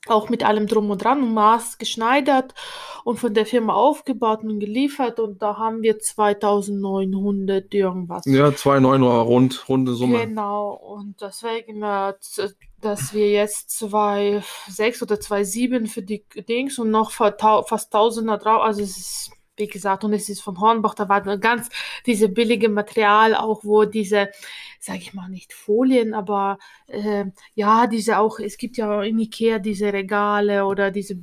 auch 0.08 0.30
mit 0.30 0.44
allem 0.44 0.66
drum 0.66 0.90
und 0.90 1.04
dran 1.04 1.22
und 1.22 1.34
Maß 1.34 1.78
geschneidert 1.78 2.56
und 3.04 3.20
von 3.20 3.34
der 3.34 3.46
Firma 3.46 3.74
aufgebaut 3.74 4.44
und 4.44 4.60
geliefert 4.60 5.20
und 5.20 5.42
da 5.42 5.58
haben 5.58 5.84
wir 5.84 6.00
2900 6.00 7.74
irgendwas. 7.74 8.26
Ja, 8.26 8.48
2,9 8.48 9.06
Euro 9.06 9.22
rund, 9.22 9.70
runde 9.70 9.94
Summe. 9.94 10.26
Genau, 10.26 10.74
und 10.74 11.22
deswegen, 11.22 11.82
dass 11.82 13.14
wir 13.14 13.30
jetzt 13.30 13.70
2,6 13.84 15.04
oder 15.04 15.16
2,7 15.16 15.88
für 15.88 16.02
die 16.02 16.26
Dings 16.50 16.80
und 16.80 16.90
noch 16.90 17.12
fast 17.12 17.94
Tausender 17.94 18.40
drauf, 18.40 18.64
also 18.64 18.82
es 18.82 18.98
ist, 18.98 19.32
wie 19.62 19.68
gesagt, 19.68 20.04
und 20.04 20.14
es 20.14 20.28
ist 20.30 20.42
von 20.42 20.60
Hornbach, 20.60 20.96
da 20.96 21.08
war 21.08 21.22
ganz 21.38 21.70
diese 22.06 22.28
billige 22.30 22.68
Material, 22.70 23.36
auch 23.36 23.64
wo 23.64 23.86
diese, 23.86 24.30
sag 24.80 24.98
ich 24.98 25.14
mal, 25.14 25.30
nicht 25.30 25.54
Folien, 25.54 26.14
aber 26.14 26.58
äh, 26.88 27.26
ja, 27.54 27.88
diese 27.88 28.18
auch, 28.20 28.40
es 28.40 28.58
gibt 28.58 28.78
ja 28.78 29.02
in 29.04 29.20
Ikea 29.20 29.60
diese 29.60 29.94
Regale 29.94 30.66
oder 30.66 30.92
diese, 30.92 31.16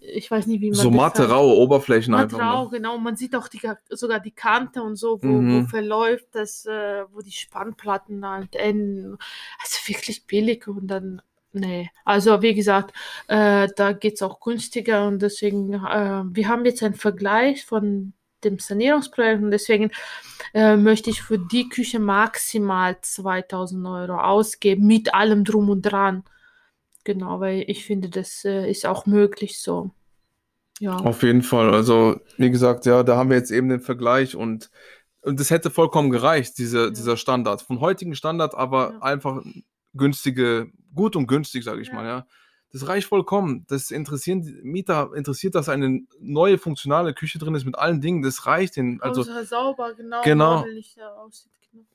ich 0.00 0.30
weiß 0.30 0.46
nicht, 0.46 0.62
wie 0.62 0.70
man 0.70 0.78
So 0.80 0.90
matte, 0.90 1.28
raue 1.28 1.54
Oberflächen 1.54 2.14
einfach. 2.14 2.38
Matrau, 2.38 2.64
Ne? 2.64 2.70
genau. 2.70 2.96
Man 2.98 3.16
sieht 3.16 3.36
auch 3.36 3.48
die, 3.48 3.60
sogar 3.90 4.18
die 4.18 4.30
Kante 4.30 4.82
und 4.82 4.96
so, 4.96 5.22
wo, 5.22 5.26
Mhm. 5.26 5.64
wo 5.64 5.68
verläuft 5.68 6.28
das, 6.32 6.64
äh, 6.64 7.04
wo 7.12 7.20
die 7.20 7.32
Spannplatten 7.32 8.26
halt 8.26 8.56
enden. 8.56 9.18
Also 9.62 9.76
wirklich 9.86 10.26
billig 10.26 10.66
und 10.68 10.86
dann, 10.88 11.20
nee. 11.52 11.88
Also 12.04 12.42
wie 12.42 12.54
gesagt, 12.54 12.94
äh, 13.28 13.68
da 13.76 13.92
geht 13.92 14.14
es 14.14 14.22
auch 14.22 14.40
günstiger 14.40 15.06
und 15.06 15.20
deswegen, 15.20 15.74
äh, 15.74 16.22
wir 16.24 16.48
haben 16.48 16.64
jetzt 16.64 16.82
einen 16.82 16.94
Vergleich 16.94 17.64
von 17.64 18.12
dem 18.44 18.58
Sanierungsprojekt 18.58 19.42
und 19.42 19.50
deswegen 19.50 19.90
äh, 20.54 20.76
möchte 20.76 21.10
ich 21.10 21.22
für 21.22 21.38
die 21.38 21.68
Küche 21.68 21.98
maximal 21.98 22.96
2000 23.00 23.86
Euro 23.86 24.18
ausgeben, 24.20 24.86
mit 24.86 25.12
allem 25.14 25.44
drum 25.44 25.70
und 25.70 25.82
dran. 25.82 26.22
Genau, 27.04 27.40
weil 27.40 27.64
ich 27.66 27.84
finde, 27.84 28.10
das 28.10 28.44
äh, 28.44 28.70
ist 28.70 28.86
auch 28.86 29.06
möglich 29.06 29.60
so. 29.60 29.90
Ja. 30.78 30.96
Auf 30.96 31.22
jeden 31.24 31.42
Fall. 31.42 31.74
Also, 31.74 32.20
wie 32.36 32.50
gesagt, 32.50 32.86
ja, 32.86 33.02
da 33.02 33.16
haben 33.16 33.30
wir 33.30 33.36
jetzt 33.36 33.50
eben 33.50 33.68
den 33.68 33.80
Vergleich 33.80 34.36
und 34.36 34.70
und 35.20 35.40
das 35.40 35.50
hätte 35.50 35.70
vollkommen 35.70 36.10
gereicht, 36.10 36.56
diese, 36.58 36.84
Ja. 36.84 36.90
dieser 36.90 37.16
Standard. 37.16 37.60
Von 37.60 37.80
heutigen 37.80 38.14
Standard, 38.14 38.54
aber 38.54 38.92
Ja. 38.92 38.98
einfach 39.02 39.42
günstige, 39.98 40.70
gut 40.94 41.16
und 41.16 41.26
günstig, 41.26 41.64
sage 41.64 41.80
ich 41.82 41.88
Ja. 41.88 41.94
mal, 41.94 42.06
ja. 42.06 42.26
Das 42.70 42.86
reicht 42.86 43.06
vollkommen. 43.08 43.64
Das 43.68 43.90
interessieren 43.90 44.42
die 44.42 44.52
Mieter, 44.62 45.10
interessiert, 45.14 45.54
dass 45.54 45.68
eine 45.70 46.02
neue 46.20 46.58
funktionale 46.58 47.14
Küche 47.14 47.38
drin 47.38 47.54
ist 47.54 47.64
mit 47.64 47.78
allen 47.78 48.00
Dingen. 48.02 48.20
Das 48.22 48.44
reicht 48.46 48.76
ihnen. 48.76 49.00
Also, 49.00 49.22
Also 49.22 49.42
sauber, 49.44 49.94
genau, 49.94 50.20
Genau. 50.22 50.66
ja. 50.66 50.72
Genau. 50.94 51.30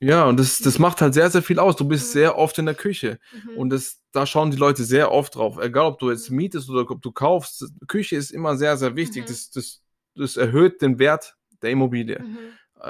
ja, 0.00 0.24
und 0.24 0.38
das, 0.40 0.58
das 0.58 0.78
Mhm. 0.78 0.82
macht 0.82 1.00
halt 1.00 1.14
sehr, 1.14 1.30
sehr 1.30 1.42
viel 1.42 1.60
aus. 1.60 1.76
Du 1.76 1.86
bist 1.86 2.08
Mhm. 2.08 2.12
sehr 2.12 2.38
oft 2.38 2.58
in 2.58 2.66
der 2.66 2.74
Küche. 2.74 3.18
Mhm. 3.52 3.56
Und 3.58 3.70
das, 3.70 4.00
da 4.12 4.26
schauen 4.26 4.50
die 4.50 4.56
Leute 4.56 4.82
sehr 4.84 5.12
oft 5.12 5.36
drauf. 5.36 5.58
Egal, 5.58 5.86
ob 5.86 5.98
du 6.00 6.10
jetzt 6.10 6.30
Mhm. 6.30 6.36
mietest 6.38 6.68
oder 6.68 6.90
ob 6.90 7.00
du 7.02 7.12
kaufst. 7.12 7.66
Küche 7.86 8.16
ist 8.16 8.30
immer 8.32 8.56
sehr, 8.56 8.76
sehr 8.76 8.96
wichtig. 8.96 9.22
Mhm. 9.22 9.26
Das, 9.28 9.50
das, 9.50 9.82
das 10.16 10.36
erhöht 10.36 10.82
den 10.82 10.98
Wert 10.98 11.36
der 11.62 11.70
Immobilie. 11.70 12.18
Mhm. 12.20 12.38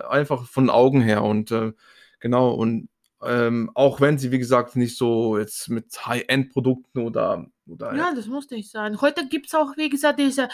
Einfach 0.08 0.46
von 0.46 0.70
Augen 0.70 1.02
her. 1.02 1.22
Und 1.22 1.50
äh, 1.50 1.72
genau, 2.18 2.52
und 2.54 2.88
ähm, 3.26 3.70
auch 3.74 4.00
wenn 4.00 4.18
sie, 4.18 4.30
wie 4.32 4.38
gesagt, 4.38 4.76
nicht 4.76 4.96
so 4.96 5.38
jetzt 5.38 5.68
mit 5.68 6.06
High-End-Produkten 6.06 7.00
oder, 7.00 7.46
oder 7.66 7.94
Ja, 7.94 8.12
das 8.14 8.26
muss 8.26 8.50
nicht 8.50 8.70
sein. 8.70 9.00
Heute 9.00 9.26
gibt 9.28 9.46
es 9.46 9.54
auch, 9.54 9.76
wie 9.76 9.88
gesagt, 9.88 10.18
diese 10.18 10.48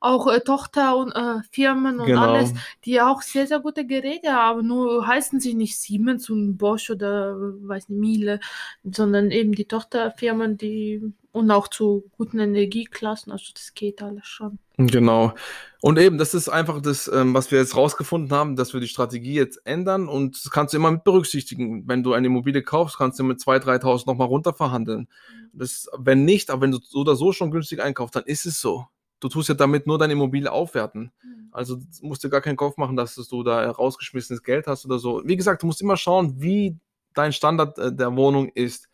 auch 0.00 0.26
äh, 0.26 0.40
Tochter 0.40 0.96
und 0.96 1.12
äh, 1.12 1.42
Firmen 1.50 2.00
und 2.00 2.06
genau. 2.06 2.32
alles, 2.32 2.52
die 2.84 3.00
auch 3.00 3.22
sehr, 3.22 3.46
sehr 3.46 3.60
gute 3.60 3.86
Geräte 3.86 4.32
haben. 4.32 4.66
Nur 4.66 5.06
heißen 5.06 5.40
sie 5.40 5.54
nicht 5.54 5.78
Siemens 5.78 6.30
und 6.30 6.56
Bosch 6.56 6.90
oder 6.90 7.36
weiß 7.36 7.88
nicht, 7.88 8.00
Miele, 8.00 8.40
sondern 8.84 9.30
eben 9.30 9.52
die 9.52 9.66
Tochterfirmen, 9.66 10.56
die 10.56 11.12
und 11.32 11.50
auch 11.50 11.68
zu 11.68 12.10
guten 12.16 12.38
Energieklassen. 12.38 13.30
Also 13.30 13.52
das 13.52 13.74
geht 13.74 14.02
alles 14.02 14.26
schon. 14.26 14.58
Genau. 14.78 15.34
Und 15.80 15.98
eben, 15.98 16.18
das 16.18 16.34
ist 16.34 16.48
einfach 16.48 16.80
das, 16.82 17.08
ähm, 17.08 17.32
was 17.32 17.50
wir 17.50 17.58
jetzt 17.58 17.76
rausgefunden 17.76 18.36
haben, 18.36 18.56
dass 18.56 18.72
wir 18.72 18.80
die 18.80 18.88
Strategie 18.88 19.34
jetzt 19.34 19.60
ändern 19.64 20.08
und 20.08 20.44
das 20.44 20.50
kannst 20.50 20.74
du 20.74 20.78
immer 20.78 20.90
mit 20.90 21.04
berücksichtigen. 21.04 21.86
Wenn 21.86 22.02
du 22.02 22.12
eine 22.12 22.26
Immobilie 22.26 22.62
kaufst, 22.62 22.98
kannst 22.98 23.18
du 23.18 23.24
mit 23.24 23.38
2.000, 23.38 23.80
3.000 23.82 24.06
nochmal 24.06 24.26
runterverhandeln. 24.26 25.08
Das, 25.52 25.88
wenn 25.96 26.24
nicht, 26.24 26.50
aber 26.50 26.62
wenn 26.62 26.72
du 26.72 26.78
so 26.82 27.00
oder 27.00 27.16
so 27.16 27.32
schon 27.32 27.50
günstig 27.50 27.82
einkaufst, 27.82 28.16
dann 28.16 28.24
ist 28.24 28.46
es 28.46 28.60
so. 28.60 28.86
Du 29.20 29.28
tust 29.28 29.48
ja 29.48 29.54
damit 29.54 29.86
nur 29.86 29.98
deine 29.98 30.12
Immobilie 30.12 30.50
aufwerten. 30.50 31.12
Also 31.52 31.78
musst 32.02 32.22
du 32.22 32.28
gar 32.28 32.42
keinen 32.42 32.56
Kopf 32.56 32.76
machen, 32.76 32.96
dass 32.96 33.14
du 33.14 33.42
da 33.42 33.70
rausgeschmissenes 33.70 34.42
Geld 34.42 34.66
hast 34.66 34.84
oder 34.84 34.98
so. 34.98 35.22
Wie 35.24 35.36
gesagt, 35.36 35.62
du 35.62 35.66
musst 35.66 35.80
immer 35.80 35.96
schauen, 35.96 36.40
wie 36.40 36.76
dein 37.14 37.32
Standard 37.32 37.78
äh, 37.78 37.94
der 37.94 38.14
Wohnung 38.14 38.50
ist. 38.54 38.88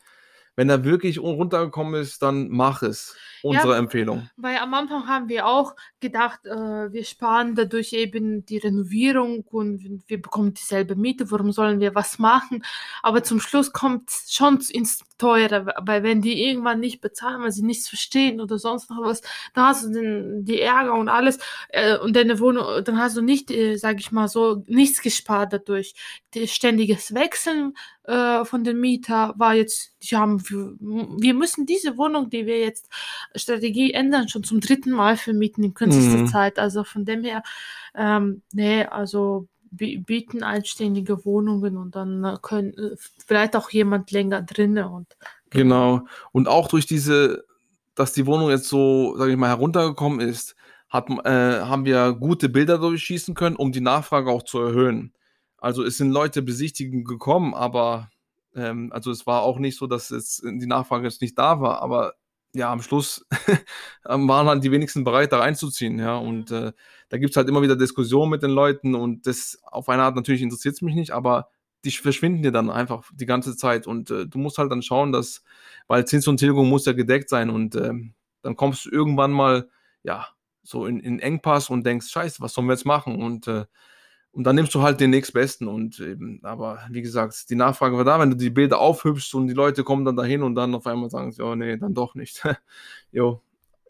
Wenn 0.54 0.68
er 0.68 0.84
wirklich 0.84 1.18
runtergekommen 1.18 2.00
ist, 2.00 2.22
dann 2.22 2.48
mach 2.48 2.82
es. 2.82 3.16
Unsere 3.42 3.72
Ja. 3.72 3.78
Empfehlung. 3.78 4.28
Weil 4.36 4.58
am 4.58 4.72
Anfang 4.74 5.08
haben 5.08 5.28
wir 5.28 5.46
auch 5.46 5.74
gedacht, 5.98 6.46
äh, 6.46 6.92
wir 6.92 7.04
sparen 7.04 7.54
dadurch 7.56 7.92
eben 7.92 8.44
die 8.46 8.58
Renovierung 8.58 9.44
und 9.50 10.02
wir 10.06 10.22
bekommen 10.22 10.54
dieselbe 10.54 10.94
Miete, 10.94 11.30
warum 11.30 11.50
sollen 11.50 11.80
wir 11.80 11.94
was 11.94 12.18
machen? 12.20 12.62
Aber 13.02 13.24
zum 13.24 13.40
Schluss 13.40 13.72
kommt 13.72 14.10
es 14.10 14.32
schon 14.32 14.60
ins 14.70 15.00
Teure, 15.18 15.74
weil 15.82 16.02
wenn 16.04 16.20
die 16.20 16.44
irgendwann 16.46 16.80
nicht 16.80 17.00
bezahlen, 17.00 17.42
weil 17.42 17.50
sie 17.52 17.64
nichts 17.64 17.88
verstehen 17.88 18.40
oder 18.40 18.58
sonst 18.58 18.90
noch 18.90 19.00
was, 19.02 19.22
dann 19.54 19.64
hast 19.66 19.84
du 19.86 19.90
den, 19.90 20.44
die 20.44 20.60
Ärger 20.60 20.94
und 20.94 21.08
alles 21.08 21.38
äh, 21.70 21.96
und 21.98 22.14
deine 22.14 22.38
Wohnung, 22.38 22.84
dann 22.84 22.98
hast 22.98 23.16
du 23.16 23.22
nicht, 23.22 23.50
äh, 23.50 23.76
sag 23.76 23.98
ich 23.98 24.12
mal 24.12 24.28
so, 24.28 24.62
nichts 24.66 25.00
gespart 25.02 25.52
dadurch. 25.52 25.94
Die 26.34 26.46
ständiges 26.46 27.14
Wechseln 27.14 27.74
äh, 28.04 28.44
von 28.44 28.64
den 28.64 28.80
Mieter 28.80 29.34
war 29.36 29.54
jetzt, 29.54 29.94
die 30.02 30.16
haben, 30.16 30.40
wir, 30.48 30.74
wir 30.80 31.34
müssen 31.34 31.66
diese 31.66 31.96
Wohnung, 31.96 32.30
die 32.30 32.46
wir 32.46 32.58
jetzt 32.60 32.88
Strategie 33.34 33.92
ändern, 33.92 34.28
schon 34.28 34.44
zum 34.44 34.60
dritten 34.60 34.90
Mal 34.90 35.16
vermieten 35.16 35.62
in 35.64 35.74
kürzester 35.74 36.18
Mhm. 36.18 36.26
Zeit. 36.26 36.58
Also 36.58 36.84
von 36.84 37.04
dem 37.04 37.22
her, 37.24 37.42
ähm, 37.94 38.42
nee, 38.52 38.84
also 38.84 39.46
bi- 39.70 39.98
bieten 39.98 40.42
einständige 40.42 41.24
Wohnungen 41.24 41.76
und 41.76 41.94
dann 41.94 42.38
können 42.42 42.74
vielleicht 43.26 43.56
auch 43.56 43.70
jemand 43.70 44.10
länger 44.10 44.42
drinnen 44.42 44.84
und 44.84 45.16
Genau. 45.50 46.06
Und 46.32 46.48
auch 46.48 46.68
durch 46.68 46.86
diese, 46.86 47.44
dass 47.94 48.14
die 48.14 48.24
Wohnung 48.26 48.48
jetzt 48.48 48.68
so, 48.68 49.16
sage 49.18 49.32
ich 49.32 49.36
mal, 49.36 49.48
heruntergekommen 49.48 50.20
ist, 50.20 50.56
hat, 50.88 51.08
äh, 51.10 51.60
haben 51.60 51.84
wir 51.84 52.12
gute 52.14 52.48
Bilder 52.48 52.78
durchschießen 52.78 53.34
können, 53.34 53.56
um 53.56 53.70
die 53.70 53.80
Nachfrage 53.80 54.30
auch 54.30 54.42
zu 54.42 54.58
erhöhen. 54.60 55.12
Also 55.62 55.84
es 55.84 55.96
sind 55.96 56.10
Leute 56.10 56.42
besichtigen 56.42 57.04
gekommen, 57.04 57.54
aber 57.54 58.10
ähm, 58.54 58.90
also 58.92 59.12
es 59.12 59.28
war 59.28 59.42
auch 59.42 59.60
nicht 59.60 59.78
so, 59.78 59.86
dass 59.86 60.10
jetzt 60.10 60.42
die 60.42 60.66
Nachfrage 60.66 61.04
jetzt 61.04 61.22
nicht 61.22 61.38
da 61.38 61.60
war, 61.60 61.80
aber 61.82 62.14
ja, 62.52 62.72
am 62.72 62.82
Schluss 62.82 63.24
ähm, 64.08 64.28
waren 64.28 64.48
halt 64.48 64.64
die 64.64 64.72
wenigsten 64.72 65.04
bereit, 65.04 65.30
da 65.32 65.38
reinzuziehen, 65.38 66.00
ja. 66.00 66.16
Und 66.16 66.50
äh, 66.50 66.72
da 67.10 67.16
gibt 67.18 67.30
es 67.30 67.36
halt 67.36 67.48
immer 67.48 67.62
wieder 67.62 67.76
Diskussionen 67.76 68.30
mit 68.30 68.42
den 68.42 68.50
Leuten 68.50 68.96
und 68.96 69.26
das 69.28 69.60
auf 69.62 69.88
eine 69.88 70.02
Art 70.02 70.16
natürlich 70.16 70.42
interessiert 70.42 70.74
es 70.74 70.82
mich 70.82 70.96
nicht, 70.96 71.12
aber 71.12 71.48
die 71.84 71.92
verschwinden 71.92 72.42
dir 72.42 72.52
dann 72.52 72.68
einfach 72.68 73.08
die 73.14 73.26
ganze 73.26 73.56
Zeit 73.56 73.86
und 73.86 74.10
äh, 74.10 74.26
du 74.26 74.38
musst 74.38 74.58
halt 74.58 74.72
dann 74.72 74.82
schauen, 74.82 75.12
dass, 75.12 75.44
weil 75.86 76.04
Zins 76.06 76.26
und 76.26 76.38
Tilgung 76.38 76.68
muss 76.68 76.86
ja 76.86 76.92
gedeckt 76.92 77.28
sein 77.28 77.50
und 77.50 77.76
ähm, 77.76 78.14
dann 78.42 78.56
kommst 78.56 78.86
du 78.86 78.90
irgendwann 78.90 79.30
mal, 79.30 79.68
ja, 80.02 80.26
so 80.64 80.86
in, 80.86 80.98
in 80.98 81.20
Engpass 81.20 81.70
und 81.70 81.86
denkst, 81.86 82.08
scheiße, 82.08 82.40
was 82.40 82.52
sollen 82.52 82.66
wir 82.66 82.74
jetzt 82.74 82.84
machen? 82.84 83.22
Und, 83.22 83.46
äh, 83.46 83.66
und 84.32 84.44
dann 84.44 84.56
nimmst 84.56 84.74
du 84.74 84.82
halt 84.82 84.98
den 85.00 85.10
nächstbesten 85.10 85.68
und 85.68 86.00
eben, 86.00 86.40
aber 86.42 86.80
wie 86.90 87.02
gesagt, 87.02 87.50
die 87.50 87.54
Nachfrage 87.54 87.96
war 87.96 88.04
da, 88.04 88.18
wenn 88.18 88.30
du 88.30 88.36
die 88.36 88.50
Bilder 88.50 88.80
aufhübschst 88.80 89.34
und 89.34 89.46
die 89.46 89.54
Leute 89.54 89.84
kommen 89.84 90.06
dann 90.06 90.16
dahin 90.16 90.42
und 90.42 90.54
dann 90.54 90.74
auf 90.74 90.86
einmal 90.86 91.10
sagen 91.10 91.32
sie, 91.32 91.42
oh 91.42 91.54
nee, 91.54 91.76
dann 91.76 91.92
doch 91.92 92.14
nicht. 92.14 92.42
jo, 93.12 93.42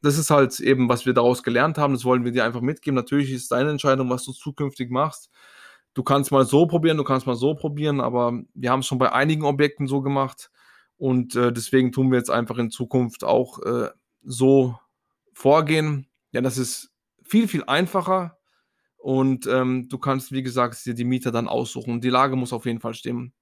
das 0.02 0.18
ist 0.18 0.30
halt 0.30 0.58
eben, 0.58 0.88
was 0.88 1.06
wir 1.06 1.14
daraus 1.14 1.44
gelernt 1.44 1.78
haben, 1.78 1.94
das 1.94 2.04
wollen 2.04 2.24
wir 2.24 2.32
dir 2.32 2.44
einfach 2.44 2.60
mitgeben. 2.60 2.96
Natürlich 2.96 3.30
ist 3.30 3.52
deine 3.52 3.70
Entscheidung, 3.70 4.10
was 4.10 4.24
du 4.24 4.32
zukünftig 4.32 4.90
machst. 4.90 5.30
Du 5.94 6.02
kannst 6.02 6.32
mal 6.32 6.44
so 6.44 6.66
probieren, 6.66 6.96
du 6.96 7.04
kannst 7.04 7.26
mal 7.26 7.36
so 7.36 7.54
probieren, 7.54 8.00
aber 8.00 8.42
wir 8.54 8.70
haben 8.70 8.80
es 8.80 8.86
schon 8.86 8.98
bei 8.98 9.12
einigen 9.12 9.44
Objekten 9.44 9.86
so 9.86 10.02
gemacht 10.02 10.50
und 10.96 11.36
äh, 11.36 11.52
deswegen 11.52 11.92
tun 11.92 12.10
wir 12.10 12.18
jetzt 12.18 12.30
einfach 12.30 12.58
in 12.58 12.70
Zukunft 12.70 13.22
auch 13.22 13.60
äh, 13.60 13.90
so 14.24 14.76
vorgehen. 15.32 16.08
Ja, 16.32 16.40
das 16.40 16.58
ist 16.58 16.90
viel, 17.22 17.46
viel 17.46 17.62
einfacher 17.64 18.38
und 19.02 19.48
ähm, 19.48 19.88
du 19.88 19.98
kannst, 19.98 20.30
wie 20.30 20.44
gesagt, 20.44 20.86
dir 20.86 20.94
die 20.94 21.04
Mieter 21.04 21.32
dann 21.32 21.48
aussuchen. 21.48 22.00
Die 22.00 22.08
Lage 22.08 22.36
muss 22.36 22.52
auf 22.52 22.66
jeden 22.66 22.78
Fall 22.78 22.94
stimmen. 22.94 23.32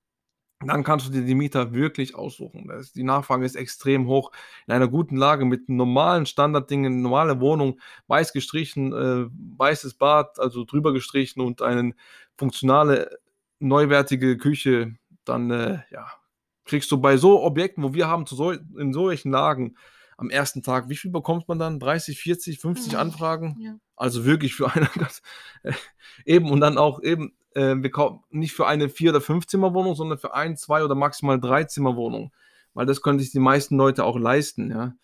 Dann 0.64 0.84
kannst 0.84 1.06
du 1.06 1.10
dir 1.12 1.20
die 1.20 1.34
Mieter 1.34 1.74
wirklich 1.74 2.14
aussuchen. 2.14 2.70
Die 2.94 3.02
Nachfrage 3.02 3.44
ist 3.44 3.56
extrem 3.56 4.06
hoch. 4.06 4.32
In 4.66 4.72
einer 4.72 4.88
guten 4.88 5.16
Lage 5.16 5.44
mit 5.44 5.68
normalen 5.68 6.24
Standarddingen, 6.24 7.02
normale 7.02 7.40
Wohnung, 7.40 7.78
weiß 8.06 8.32
gestrichen, 8.32 8.94
äh, 8.94 9.26
weißes 9.58 9.94
Bad, 9.94 10.38
also 10.38 10.64
drüber 10.64 10.94
gestrichen 10.94 11.42
und 11.42 11.60
eine 11.60 11.92
funktionale, 12.38 13.18
neuwertige 13.58 14.38
Küche, 14.38 14.96
dann 15.24 15.50
äh, 15.50 15.80
ja, 15.90 16.10
kriegst 16.64 16.90
du 16.90 16.98
bei 16.98 17.18
so 17.18 17.42
Objekten, 17.42 17.84
wo 17.84 17.92
wir 17.92 18.08
haben, 18.08 18.24
zu 18.24 18.34
so, 18.34 18.52
in 18.52 18.94
solchen 18.94 19.30
Lagen 19.30 19.76
am 20.20 20.30
ersten 20.30 20.62
Tag, 20.62 20.88
wie 20.88 20.96
viel 20.96 21.10
bekommt 21.10 21.48
man 21.48 21.58
dann? 21.58 21.80
30, 21.80 22.18
40, 22.20 22.58
50 22.60 22.92
Mhm. 22.92 22.98
Anfragen? 22.98 23.56
ja. 23.60 23.76
Also 23.96 24.24
wirklich 24.24 24.54
für 24.54 24.70
eine 24.74 24.88
ganz, 24.98 25.20
äh, 25.62 25.72
eben 26.24 26.50
und 26.50 26.60
dann 26.60 26.78
auch 26.78 27.02
eben, 27.02 27.32
äh, 27.54 27.74
wir 27.76 27.90
kaufen 27.90 28.20
nicht 28.30 28.52
für 28.52 28.66
eine 28.66 28.88
Vier- 28.88 29.10
oder 29.10 29.20
Fünf-Zimmer-Wohnung, 29.20 29.94
sondern 29.94 30.18
für 30.18 30.34
ein, 30.34 30.56
zwei 30.56 30.84
oder 30.84 30.94
maximal 30.94 31.40
drei 31.40 31.64
Zimmer-Wohnung. 31.64 32.32
Weil 32.72 32.86
das 32.86 33.02
können 33.02 33.18
sich 33.18 33.32
die 33.32 33.40
meisten 33.40 33.76
Leute 33.76 34.04
auch 34.04 34.18
leisten, 34.18 34.70
ja. 34.70 34.94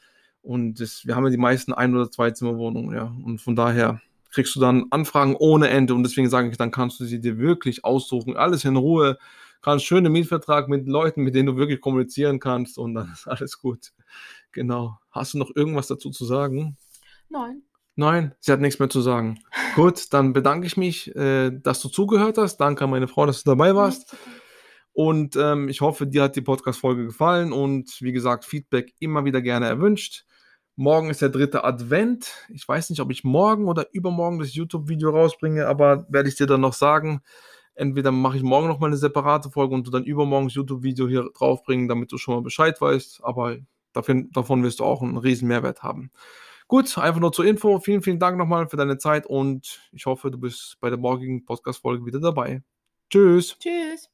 Und 0.43 0.81
das, 0.81 1.05
wir 1.05 1.17
haben 1.17 1.25
ja 1.25 1.31
die 1.31 1.37
meisten 1.37 1.73
Ein- 1.75 1.95
oder 1.97 2.11
zwei 2.11 2.31
Zimmer-Wohnungen, 2.31 2.95
ja. 2.95 3.13
Und 3.25 3.41
von 3.41 3.57
daher 3.57 4.01
kriegst 4.31 4.55
du 4.55 4.61
dann 4.61 4.87
Anfragen 4.91 5.35
ohne 5.35 5.69
Ende. 5.69 5.95
Und 5.95 6.03
deswegen 6.05 6.29
sage 6.31 6.49
ich, 6.51 6.57
dann 6.57 6.71
kannst 6.71 7.01
du 7.01 7.05
sie 7.05 7.21
dir 7.21 7.39
wirklich 7.39 7.85
aussuchen. 7.85 8.37
Alles 8.37 8.65
in 8.65 8.77
Ruhe. 8.77 9.19
Kannst 9.63 9.85
schönen 9.87 10.13
Mietvertrag 10.13 10.69
mit 10.69 10.87
Leuten, 10.87 11.23
mit 11.23 11.35
denen 11.35 11.47
du 11.47 11.57
wirklich 11.57 11.81
kommunizieren 11.81 12.39
kannst 12.39 12.79
und 12.79 12.95
dann 12.95 13.11
ist 13.13 13.27
alles 13.27 13.59
gut. 13.59 13.93
Genau. 14.57 14.99
Hast 15.11 15.35
du 15.35 15.39
noch 15.39 15.51
irgendwas 15.55 15.87
dazu 15.87 16.09
zu 16.09 16.25
sagen? 16.25 16.79
Nein. 17.29 17.63
Nein, 17.95 18.35
sie 18.41 18.53
hat 18.53 18.61
nichts 18.63 18.79
mehr 18.79 18.89
zu 18.89 19.03
sagen. 19.03 19.39
Gut, 19.75 20.15
dann 20.15 20.33
bedanke 20.33 20.67
ich 20.67 20.79
mich, 20.79 21.15
äh, 21.15 21.51
dass 21.51 21.83
du 21.83 21.91
zugehört 21.91 22.39
hast. 22.39 22.57
Danke 22.57 22.85
an 22.85 22.91
meine 22.91 23.07
Frau, 23.07 23.27
dass 23.27 23.43
du 23.43 23.51
dabei 23.51 23.75
warst. 23.75 24.17
Und 24.95 25.37
ähm, 25.37 25.69
ich 25.69 25.83
hoffe, 25.83 26.07
dir 26.07 26.23
hat 26.23 26.37
die 26.37 26.41
Podcast-Folge 26.41 27.05
gefallen. 27.05 27.53
Und 27.53 28.01
wie 28.01 28.13
gesagt, 28.13 28.47
Feedback 28.47 28.95
immer 28.99 29.27
wieder 29.27 29.43
gerne 29.43 29.67
erwünscht. 29.67 30.25
Morgen 30.75 31.11
ist 31.11 31.21
der 31.21 31.29
dritte 31.29 31.63
Advent. 31.63 32.33
Ich 32.49 32.67
weiß 32.67 32.89
nicht, 32.89 33.01
ob 33.01 33.11
ich 33.11 33.25
morgen 33.25 33.69
oder 33.69 33.89
übermorgen 33.93 34.39
das 34.39 34.55
YouTube-Video 34.55 35.11
rausbringe, 35.11 35.67
aber 35.67 36.07
werde 36.09 36.31
ich 36.31 36.37
dir 36.37 36.47
dann 36.47 36.63
noch 36.63 36.73
sagen. 36.73 37.21
Entweder 37.75 38.11
mache 38.11 38.39
ich 38.39 38.43
morgen 38.43 38.69
noch 38.69 38.79
mal 38.79 38.87
eine 38.87 38.97
separate 38.97 39.51
Folge 39.51 39.75
und 39.75 39.87
du 39.87 39.91
dann 39.91 40.05
übermorgen 40.05 40.47
das 40.47 40.55
YouTube-Video 40.55 41.09
hier 41.09 41.29
draufbringen, 41.35 41.89
damit 41.89 42.11
du 42.11 42.17
schon 42.17 42.37
mal 42.37 42.41
Bescheid 42.41 42.81
weißt. 42.81 43.21
Aber 43.23 43.59
dafür, 43.97 44.25
davon 44.33 44.63
wirst 44.63 44.81
du 44.81 44.85
auch 44.85 45.03
einen 45.03 45.17
riesen 45.17 45.49
Mehrwert 45.49 45.83
haben. 45.83 46.11
Gut, 46.69 46.99
einfach 46.99 47.21
nur 47.21 47.33
zur 47.33 47.45
Info. 47.45 47.79
Vielen, 47.79 48.03
vielen 48.03 48.19
Dank 48.19 48.39
nochmal 48.39 48.69
für 48.69 48.77
deine 48.77 48.99
Zeit 48.99 49.27
und 49.27 49.81
ich 49.93 50.07
hoffe, 50.07 50.31
du 50.31 50.39
bist 50.39 50.79
bei 50.81 50.91
der 50.91 50.99
morgigen 50.99 51.45
Podcast-Folge 51.45 52.05
wieder 52.05 52.21
dabei. 52.21 52.63
Tschüss. 53.11 53.57
Tschüss. 53.59 54.11